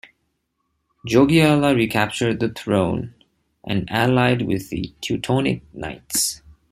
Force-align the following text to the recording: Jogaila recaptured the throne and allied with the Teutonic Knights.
Jogaila 1.07 1.75
recaptured 1.75 2.39
the 2.39 2.49
throne 2.49 3.13
and 3.67 3.87
allied 3.91 4.41
with 4.41 4.71
the 4.71 4.95
Teutonic 4.99 5.61
Knights. 5.75 6.41